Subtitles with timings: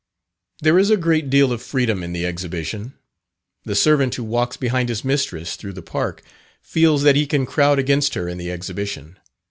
[0.63, 2.95] There is a great deal of freedom in the Exhibition.
[3.65, 6.23] The servant who walks behind his mistress through the Park
[6.63, 9.19] feels that he can crowd against her in the Exhibition.